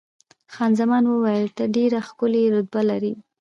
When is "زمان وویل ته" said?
0.79-1.63